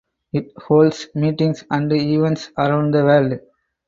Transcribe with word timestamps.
It 0.33 0.51
holds 0.57 1.09
meetings 1.13 1.63
and 1.69 1.93
events 1.93 2.49
around 2.57 2.91
the 2.95 3.03
world. 3.03 3.33